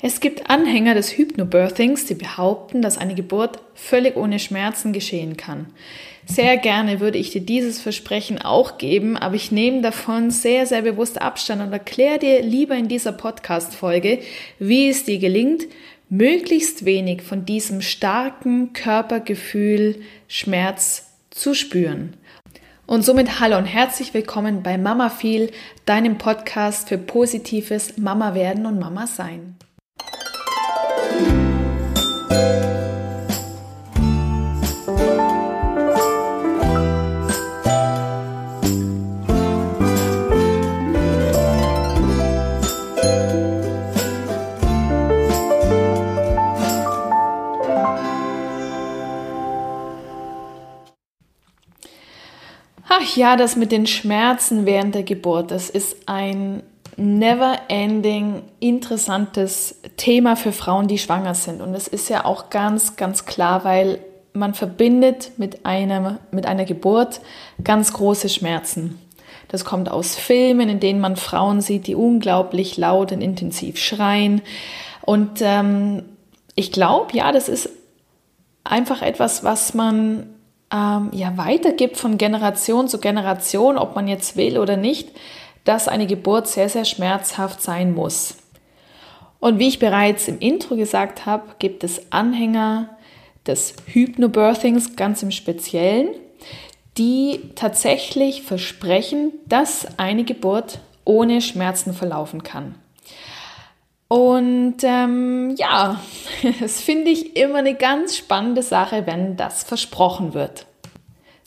[0.00, 5.66] Es gibt Anhänger des Hypnobirthings, die behaupten, dass eine Geburt völlig ohne Schmerzen geschehen kann.
[6.24, 10.82] Sehr gerne würde ich dir dieses Versprechen auch geben, aber ich nehme davon sehr, sehr
[10.82, 14.20] bewusst Abstand und erkläre dir lieber in dieser Podcast-Folge,
[14.60, 15.64] wie es dir gelingt,
[16.08, 22.14] möglichst wenig von diesem starken Körpergefühl Schmerz zu spüren.
[22.86, 25.50] Und somit hallo und herzlich willkommen bei Mama Feel,
[25.86, 29.56] deinem Podcast für positives Mama werden und Mama sein.
[53.18, 56.62] Ja, das mit den Schmerzen während der Geburt, das ist ein
[56.96, 61.60] never-ending interessantes Thema für Frauen, die schwanger sind.
[61.60, 64.00] Und es ist ja auch ganz, ganz klar, weil
[64.32, 67.20] man verbindet mit, einem, mit einer Geburt
[67.62, 68.98] ganz große Schmerzen.
[69.48, 74.42] Das kommt aus Filmen, in denen man Frauen sieht, die unglaublich laut und intensiv schreien.
[75.02, 76.04] Und ähm,
[76.54, 77.70] ich glaube, ja, das ist
[78.64, 80.26] einfach etwas, was man
[80.72, 85.10] ähm, ja weitergibt von Generation zu Generation, ob man jetzt will oder nicht
[85.68, 88.38] dass eine Geburt sehr, sehr schmerzhaft sein muss.
[89.38, 92.96] Und wie ich bereits im Intro gesagt habe, gibt es Anhänger
[93.46, 96.08] des Hypnobirthings ganz im Speziellen,
[96.96, 102.74] die tatsächlich versprechen, dass eine Geburt ohne Schmerzen verlaufen kann.
[104.08, 106.00] Und ähm, ja,
[106.60, 110.66] das finde ich immer eine ganz spannende Sache, wenn das versprochen wird.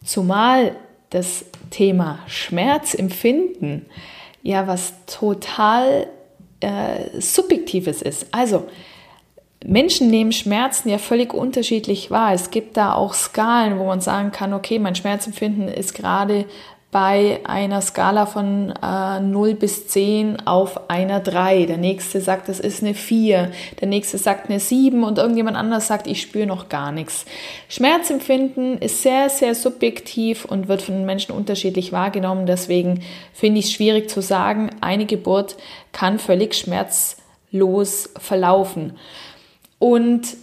[0.04, 0.76] Zumal
[1.10, 3.86] das Thema Schmerzempfinden
[4.44, 6.08] ja was total
[6.60, 8.28] äh, Subjektives ist.
[8.32, 8.68] Also
[9.64, 12.34] Menschen nehmen Schmerzen ja völlig unterschiedlich wahr.
[12.34, 16.46] Es gibt da auch Skalen, wo man sagen kann, okay, mein Schmerzempfinden ist gerade
[16.92, 21.66] bei einer Skala von äh, 0 bis 10 auf einer 3.
[21.66, 23.50] Der nächste sagt, das ist eine 4.
[23.80, 27.26] Der nächste sagt eine 7 und irgendjemand anders sagt, ich spüre noch gar nichts.
[27.70, 32.46] Schmerzempfinden ist sehr, sehr subjektiv und wird von den Menschen unterschiedlich wahrgenommen.
[32.46, 33.02] Deswegen
[33.34, 35.56] finde ich es schwierig zu sagen, eine Geburt
[35.94, 38.98] kann völlig schmerzlos verlaufen.
[39.80, 40.36] Und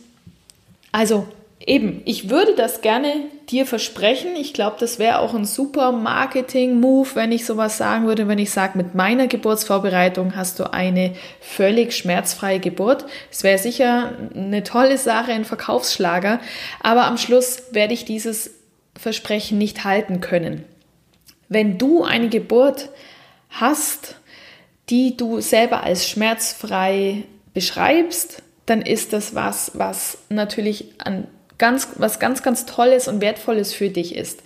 [0.93, 1.27] also
[1.69, 3.13] eben, ich würde das gerne
[3.51, 4.35] dir versprechen.
[4.37, 8.51] Ich glaube, das wäre auch ein super Marketing-Move, wenn ich sowas sagen würde, wenn ich
[8.51, 13.05] sage, mit meiner Geburtsvorbereitung hast du eine völlig schmerzfreie Geburt.
[13.31, 16.41] Es wäre sicher eine tolle Sache, ein Verkaufsschlager,
[16.81, 18.51] aber am Schluss werde ich dieses
[18.99, 20.65] Versprechen nicht halten können.
[21.49, 22.89] Wenn du eine Geburt
[23.51, 24.17] hast,
[24.89, 31.27] die du selber als schmerzfrei beschreibst, dann ist das was, was natürlich an
[31.59, 34.43] ganz, was ganz, ganz Tolles und Wertvolles für dich ist.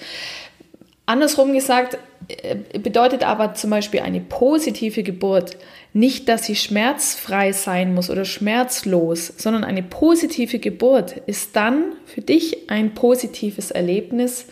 [1.07, 5.57] Andersrum gesagt, äh, bedeutet aber zum Beispiel eine positive Geburt
[5.93, 12.23] nicht, dass sie schmerzfrei sein muss oder schmerzlos, sondern eine positive Geburt ist dann für
[12.23, 14.47] dich ein positives Erlebnis,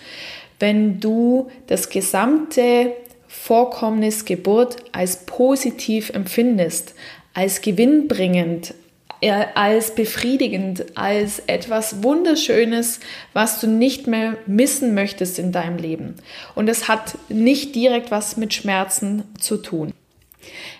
[0.58, 2.92] wenn du das gesamte
[3.26, 6.94] Vorkommnis Geburt als positiv empfindest,
[7.32, 8.74] als gewinnbringend,
[9.22, 13.00] als befriedigend, als etwas Wunderschönes,
[13.32, 16.14] was du nicht mehr missen möchtest in deinem Leben.
[16.54, 19.92] Und es hat nicht direkt was mit Schmerzen zu tun.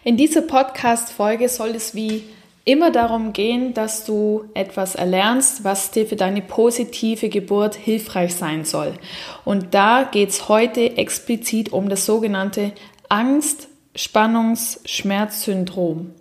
[0.05, 2.25] In dieser Podcast-Folge soll es wie
[2.65, 8.65] immer darum gehen, dass du etwas erlernst, was dir für deine positive Geburt hilfreich sein
[8.65, 8.95] soll.
[9.45, 12.72] Und da geht es heute explizit um das sogenannte
[13.09, 16.15] Angst, Spannungs, Schmerzsyndrom.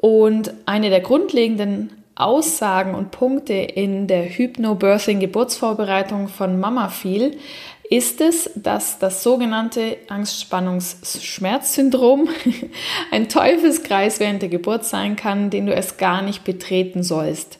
[0.00, 7.36] Und eine der grundlegenden Aussagen und Punkte in der Hypnobirthing-Geburtsvorbereitung von Mama Feel
[7.88, 12.28] ist es, dass das sogenannte Angstspannungs-Schmerzsyndrom
[13.12, 17.58] ein Teufelskreis während der Geburt sein kann, den du es gar nicht betreten sollst.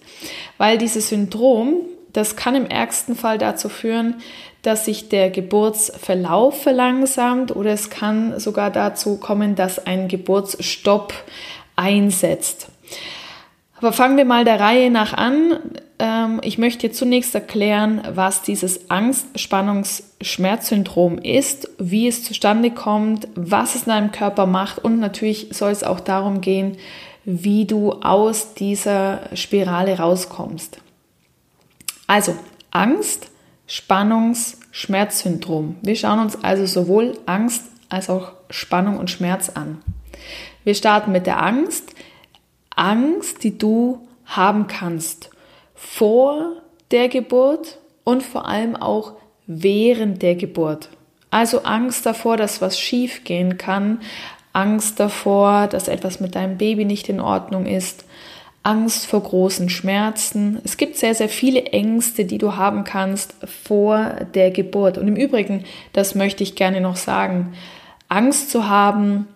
[0.59, 1.81] Weil dieses Syndrom,
[2.13, 4.15] das kann im ärgsten Fall dazu führen,
[4.63, 11.15] dass sich der Geburtsverlauf verlangsamt oder es kann sogar dazu kommen, dass ein Geburtsstopp
[11.77, 12.69] einsetzt.
[13.79, 15.61] Aber fangen wir mal der Reihe nach an.
[15.99, 23.83] Ähm, ich möchte zunächst erklären, was dieses Angst-Spannungs-Schmerzsyndrom ist, wie es zustande kommt, was es
[23.83, 26.79] in deinem Körper macht und natürlich soll es auch darum gehen,
[27.25, 30.79] wie du aus dieser Spirale rauskommst.
[32.07, 32.35] Also
[32.71, 33.29] Angst,
[33.67, 35.77] Spannungs, Schmerzsyndrom.
[35.83, 39.83] Wir schauen uns also sowohl Angst als auch Spannung und Schmerz an.
[40.67, 41.95] Wir starten mit der Angst.
[42.75, 45.31] Angst, die du haben kannst
[45.77, 46.55] vor
[46.91, 49.13] der Geburt und vor allem auch
[49.47, 50.89] während der Geburt.
[51.31, 54.01] Also Angst davor, dass was schief gehen kann,
[54.53, 58.05] Angst davor, dass etwas mit deinem Baby nicht in Ordnung ist,
[58.65, 60.59] Angst vor großen Schmerzen.
[60.65, 64.99] Es gibt sehr, sehr viele Ängste, die du haben kannst vor der Geburt.
[64.99, 67.55] Und im Übrigen, das möchte ich gerne noch sagen,
[68.09, 69.29] Angst zu haben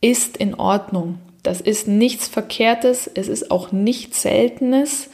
[0.00, 1.18] ist in Ordnung.
[1.42, 5.10] Das ist nichts Verkehrtes, es ist auch nichts Seltenes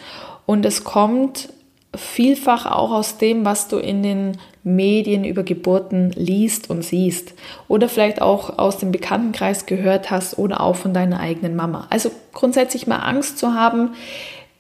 [0.46, 1.50] und es kommt
[1.94, 7.34] vielfach auch aus dem, was du in den Medien über Geburten liest und siehst
[7.68, 11.86] oder vielleicht auch aus dem Bekanntenkreis gehört hast oder auch von deiner eigenen Mama.
[11.90, 13.90] Also grundsätzlich mal Angst zu haben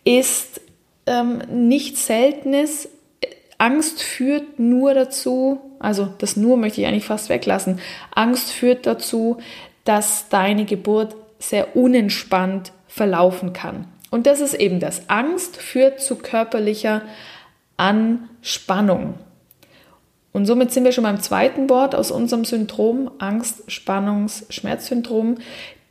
[0.04, 0.60] ist
[1.06, 2.88] ähm, nichts Seltenes.
[3.58, 7.78] Angst führt nur dazu, also das nur möchte ich eigentlich fast weglassen,
[8.12, 9.38] Angst führt dazu,
[9.84, 13.86] dass deine Geburt sehr unentspannt verlaufen kann.
[14.10, 15.08] Und das ist eben das.
[15.08, 17.02] Angst führt zu körperlicher
[17.76, 19.14] Anspannung.
[20.32, 25.36] Und somit sind wir schon beim zweiten Wort aus unserem Syndrom, Angst, Spannungs, Schmerzsyndrom.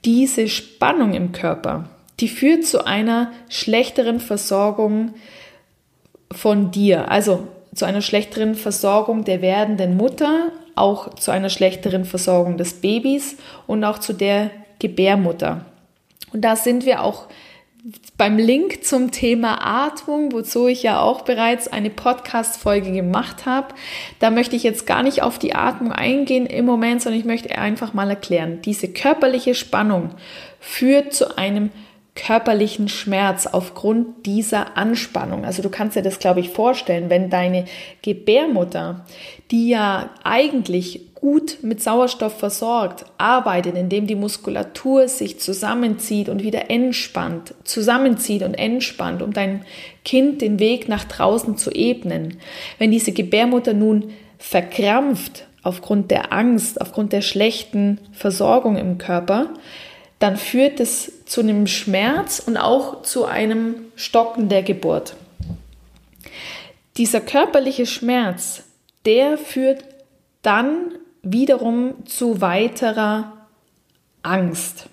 [0.04, 1.90] Diese Spannung im Körper,
[2.20, 5.14] die führt zu einer schlechteren Versorgung
[6.32, 12.58] von dir, also zu einer schlechteren Versorgung der werdenden Mutter, auch zu einer schlechteren Versorgung
[12.58, 13.38] des Babys
[13.68, 15.66] und auch zu der Gebärmutter.
[16.34, 17.28] Und da sind wir auch
[18.18, 23.74] beim Link zum Thema Atmung, wozu ich ja auch bereits eine Podcast-Folge gemacht habe.
[24.20, 27.58] Da möchte ich jetzt gar nicht auf die Atmung eingehen im Moment, sondern ich möchte
[27.58, 28.62] einfach mal erklären.
[28.62, 30.12] Diese körperliche Spannung
[30.60, 31.72] führt zu einem
[32.16, 35.46] körperlichen Schmerz aufgrund dieser Anspannung.
[35.46, 37.66] Also du kannst dir das, glaube ich, vorstellen, wenn deine
[38.02, 39.06] Gebärmutter,
[39.50, 46.70] die ja eigentlich gut mit Sauerstoff versorgt, arbeitet, indem die Muskulatur sich zusammenzieht und wieder
[46.70, 49.64] entspannt, zusammenzieht und entspannt, um dein
[50.04, 52.40] Kind den Weg nach draußen zu ebnen.
[52.80, 59.52] Wenn diese Gebärmutter nun verkrampft aufgrund der Angst, aufgrund der schlechten Versorgung im Körper,
[60.18, 65.16] dann führt es zu einem Schmerz und auch zu einem Stocken der Geburt.
[66.98, 68.64] Dieser körperliche Schmerz,
[69.06, 69.86] der führt
[70.42, 70.92] dann
[71.22, 73.32] wiederum zu weiterer
[74.24, 74.88] Angst.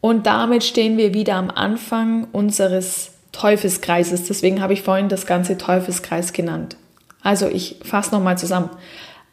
[0.00, 4.24] Und damit stehen wir wieder am Anfang unseres Teufelskreises.
[4.26, 6.78] Deswegen habe ich vorhin das ganze Teufelskreis genannt.
[7.20, 8.70] Also ich fasse nochmal zusammen.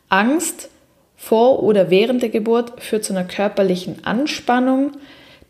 [0.10, 0.68] Angst
[1.16, 4.92] vor oder während der Geburt führt zu einer körperlichen Anspannung.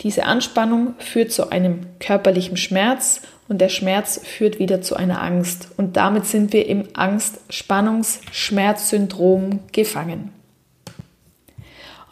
[0.02, 5.70] Diese Anspannung führt zu einem körperlichen Schmerz und der Schmerz führt wieder zu einer Angst.
[5.78, 10.32] Und damit sind wir im Angst-Spannungs-Schmerzsyndrom gefangen.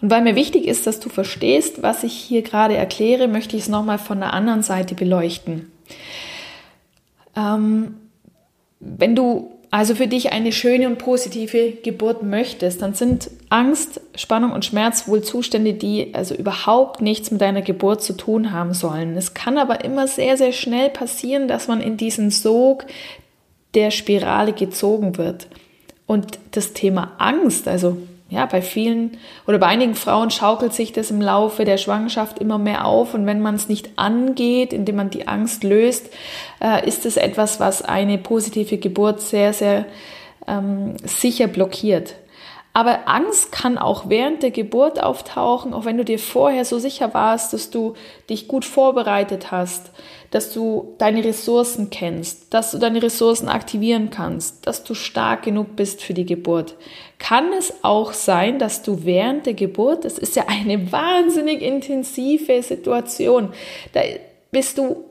[0.01, 3.63] Und weil mir wichtig ist, dass du verstehst, was ich hier gerade erkläre, möchte ich
[3.63, 5.71] es nochmal von der anderen Seite beleuchten.
[7.35, 7.95] Ähm,
[8.79, 14.51] wenn du also für dich eine schöne und positive Geburt möchtest, dann sind Angst, Spannung
[14.51, 19.15] und Schmerz wohl Zustände, die also überhaupt nichts mit deiner Geburt zu tun haben sollen.
[19.15, 22.85] Es kann aber immer sehr, sehr schnell passieren, dass man in diesen Sog
[23.75, 25.47] der Spirale gezogen wird.
[26.07, 27.97] Und das Thema Angst, also
[28.29, 29.17] ja, bei vielen
[29.47, 33.25] oder bei einigen Frauen schaukelt sich das im Laufe der Schwangerschaft immer mehr auf und
[33.25, 36.09] wenn man es nicht angeht, indem man die Angst löst,
[36.61, 39.85] äh, ist es etwas, was eine positive Geburt sehr, sehr
[40.47, 42.15] ähm, sicher blockiert.
[42.71, 47.15] Aber Angst kann auch während der Geburt auftauchen, auch wenn du dir vorher so sicher
[47.15, 47.95] warst, dass du
[48.29, 49.91] dich gut vorbereitet hast,
[50.31, 55.75] dass du deine Ressourcen kennst, dass du deine Ressourcen aktivieren kannst, dass du stark genug
[55.75, 56.75] bist für die Geburt.
[57.17, 62.61] Kann es auch sein, dass du während der Geburt, das ist ja eine wahnsinnig intensive
[62.61, 63.49] Situation,
[63.93, 64.01] da
[64.51, 65.05] bist du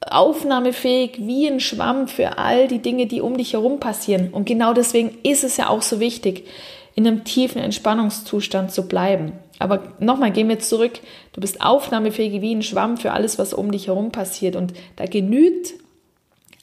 [0.00, 4.30] aufnahmefähig wie ein Schwamm für all die Dinge, die um dich herum passieren.
[4.32, 6.46] Und genau deswegen ist es ja auch so wichtig,
[6.94, 9.32] in einem tiefen Entspannungszustand zu bleiben.
[9.58, 11.00] Aber nochmal, gehen wir zurück.
[11.32, 14.56] Du bist aufnahmefähig wie ein Schwamm für alles, was um dich herum passiert.
[14.56, 15.74] Und da genügt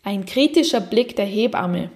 [0.03, 1.89] ein kritischer Blick der Hebamme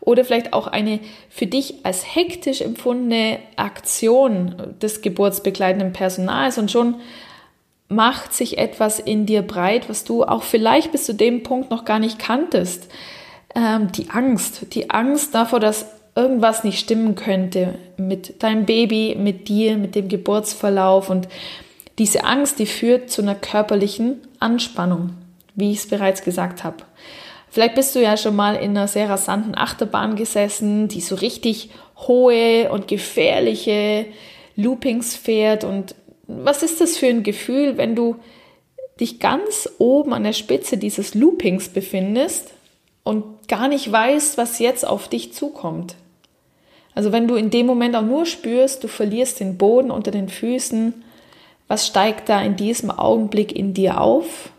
[0.00, 6.96] oder vielleicht auch eine für dich als hektisch empfundene Aktion des geburtsbegleitenden Personals und schon
[7.88, 11.84] macht sich etwas in dir breit, was du auch vielleicht bis zu dem Punkt noch
[11.84, 12.88] gar nicht kanntest.
[13.54, 19.48] Ähm, die Angst, die Angst davor, dass irgendwas nicht stimmen könnte mit deinem Baby, mit
[19.48, 21.10] dir, mit dem Geburtsverlauf.
[21.10, 21.28] Und
[21.98, 25.10] diese Angst, die führt zu einer körperlichen Anspannung,
[25.54, 26.78] wie ich es bereits gesagt habe.
[27.48, 31.70] Vielleicht bist du ja schon mal in einer sehr rasanten Achterbahn gesessen, die so richtig
[31.96, 34.06] hohe und gefährliche
[34.56, 35.64] Loopings fährt.
[35.64, 35.94] Und
[36.26, 38.16] was ist das für ein Gefühl, wenn du
[39.00, 42.52] dich ganz oben an der Spitze dieses Loopings befindest
[43.02, 45.96] und gar nicht weißt, was jetzt auf dich zukommt.
[46.94, 50.28] Also wenn du in dem Moment auch nur spürst, du verlierst den Boden unter den
[50.28, 51.04] Füßen,
[51.68, 54.50] was steigt da in diesem Augenblick in dir auf?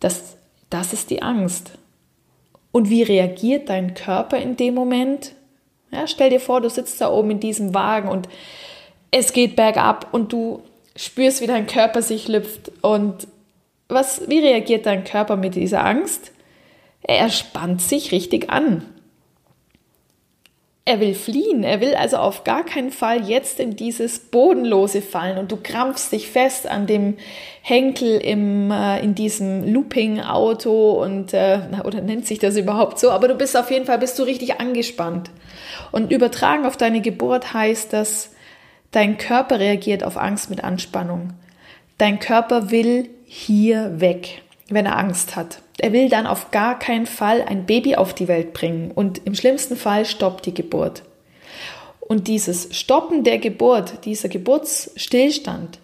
[0.00, 0.36] Das,
[0.68, 1.70] das ist die Angst.
[2.72, 5.32] Und wie reagiert dein Körper in dem Moment?
[5.92, 8.28] Ja, stell dir vor, du sitzt da oben in diesem Wagen und
[9.12, 10.62] es geht bergab und du
[10.96, 12.72] spürst, wie dein Körper sich lüpft.
[12.82, 13.28] Und
[13.88, 16.32] was, wie reagiert dein Körper mit dieser Angst?
[17.02, 18.84] Er spannt sich richtig an.
[20.86, 25.38] Er will fliehen, er will also auf gar keinen Fall jetzt in dieses Bodenlose fallen
[25.38, 27.16] und du krampfst dich fest an dem
[27.62, 33.28] Henkel im, äh, in diesem Looping-Auto und, äh, oder nennt sich das überhaupt so, aber
[33.28, 35.30] du bist auf jeden Fall, bist du richtig angespannt.
[35.90, 38.34] Und übertragen auf deine Geburt heißt das,
[38.90, 41.32] dein Körper reagiert auf Angst mit Anspannung.
[41.96, 45.63] Dein Körper will hier weg, wenn er Angst hat.
[45.78, 49.34] Er will dann auf gar keinen Fall ein Baby auf die Welt bringen und im
[49.34, 51.02] schlimmsten Fall stoppt die Geburt.
[52.00, 55.78] Und dieses Stoppen der Geburt, dieser Geburtsstillstand,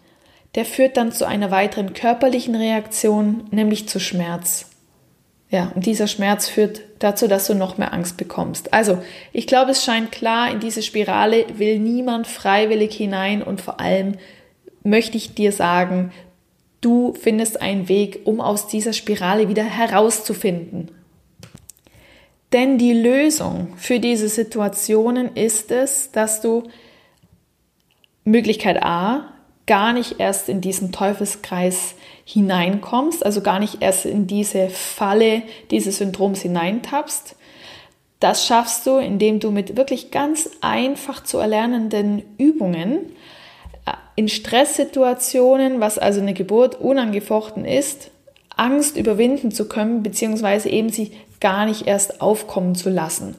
[0.55, 4.67] der führt dann zu einer weiteren körperlichen Reaktion, nämlich zu Schmerz.
[5.49, 8.73] Ja, und dieser Schmerz führt dazu, dass du noch mehr Angst bekommst.
[8.73, 8.99] Also,
[9.33, 14.17] ich glaube, es scheint klar, in diese Spirale will niemand freiwillig hinein und vor allem
[14.85, 16.13] möchte ich dir sagen,
[16.81, 20.91] Du findest einen Weg, um aus dieser Spirale wieder herauszufinden.
[22.53, 26.65] Denn die Lösung für diese Situationen ist es, dass du
[28.25, 29.33] Möglichkeit A
[29.67, 31.95] gar nicht erst in diesen Teufelskreis
[32.25, 37.37] hineinkommst, also gar nicht erst in diese Falle dieses Syndroms hineintappst.
[38.19, 43.13] Das schaffst du, indem du mit wirklich ganz einfach zu erlernenden Übungen
[44.17, 48.11] in Stresssituationen, was also eine Geburt unangefochten ist,
[48.57, 53.37] Angst überwinden zu können, beziehungsweise eben sie gar nicht erst aufkommen zu lassen.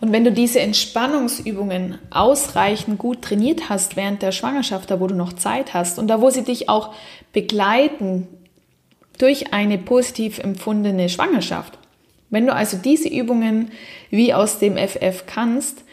[0.00, 5.14] Und wenn du diese Entspannungsübungen ausreichend gut trainiert hast während der Schwangerschaft, da wo du
[5.14, 6.94] noch Zeit hast und da wo sie dich auch
[7.32, 8.28] begleiten
[9.18, 11.78] durch eine positiv empfundene Schwangerschaft,
[12.30, 13.72] wenn du also diese Übungen
[14.08, 15.84] wie aus dem FF kannst,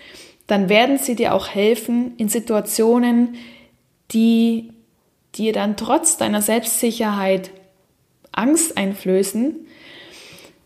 [0.47, 3.35] dann werden sie dir auch helfen in Situationen,
[4.11, 4.73] die
[5.35, 7.51] dir dann trotz deiner Selbstsicherheit
[8.31, 9.55] Angst einflößen,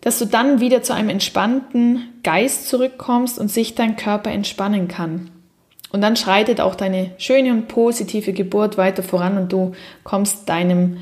[0.02, 5.32] dass du dann wieder zu einem entspannten Geist zurückkommst und sich dein Körper entspannen kann.
[5.92, 9.74] Und dann schreitet auch deine schöne und positive Geburt weiter voran und du
[10.04, 10.98] kommst deinem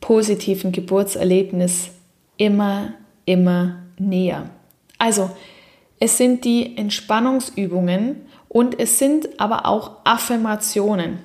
[0.00, 1.90] positiven Geburtserlebnis
[2.36, 4.50] immer, immer näher.
[4.98, 5.30] Also,
[6.00, 11.18] es sind die Entspannungsübungen und es sind aber auch Affirmationen.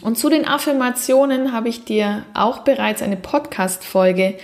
[0.00, 4.38] Und zu den Affirmationen habe ich dir auch bereits eine Podcast-Folge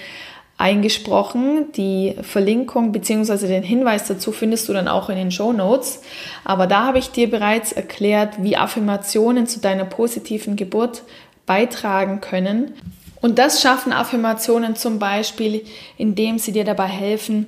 [0.59, 1.73] eingesprochen.
[1.73, 3.47] Die Verlinkung bzw.
[3.47, 6.03] den Hinweis dazu findest du dann auch in den Show Notes.
[6.45, 11.03] Aber da habe ich dir bereits erklärt, wie Affirmationen zu deiner positiven Geburt
[11.47, 12.75] beitragen können.
[13.21, 15.65] Und das schaffen Affirmationen zum Beispiel,
[15.97, 17.47] indem sie dir dabei helfen,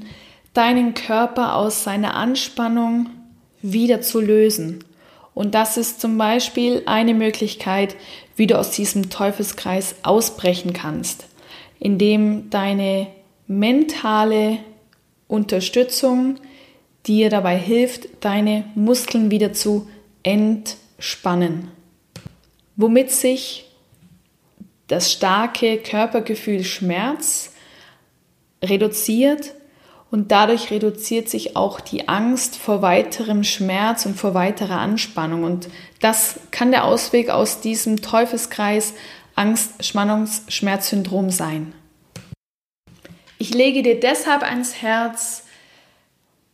[0.56, 3.10] deinen Körper aus seiner Anspannung
[3.60, 4.84] wieder zu lösen.
[5.34, 7.94] Und das ist zum Beispiel eine Möglichkeit,
[8.36, 11.26] wie du aus diesem Teufelskreis ausbrechen kannst,
[11.78, 13.08] indem deine
[13.46, 14.58] mentale
[15.28, 16.36] Unterstützung
[17.06, 19.88] dir dabei hilft, deine Muskeln wieder zu
[20.22, 21.70] entspannen,
[22.76, 23.66] womit sich
[24.86, 27.52] das starke Körpergefühl Schmerz
[28.62, 29.52] reduziert
[30.10, 35.42] und dadurch reduziert sich auch die Angst vor weiterem Schmerz und vor weiterer Anspannung.
[35.42, 35.68] Und
[36.00, 38.94] das kann der Ausweg aus diesem Teufelskreis
[39.34, 41.72] Angst, Spannungs, Schmerzsyndrom sein.
[43.38, 45.44] Ich lege dir deshalb ans Herz,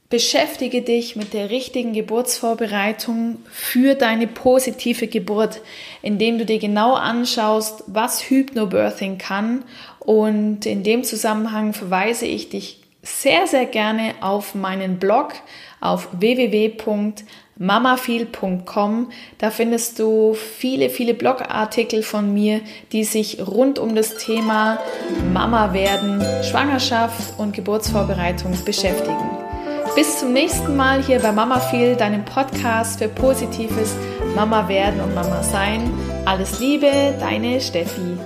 [0.08, 5.60] beschäftige dich mit der richtigen Geburtsvorbereitung für deine positive Geburt,
[6.02, 9.64] indem du dir genau anschaust, was Hypnobirthing kann.
[10.00, 15.34] Und in dem Zusammenhang verweise ich dich sehr, sehr gerne auf meinen Blog
[15.80, 19.10] auf www.mamafeel.com.
[19.38, 22.60] Da findest du viele, viele Blogartikel von mir,
[22.92, 24.78] die sich rund um das Thema
[25.32, 29.42] Mama werden, Schwangerschaft und Geburtsvorbereitung beschäftigen.
[29.94, 33.94] Bis zum nächsten Mal hier bei Mama Feel, deinem Podcast für positives
[34.34, 35.82] Mama werden und Mama sein.
[36.24, 38.16] Alles Liebe, deine Steffi.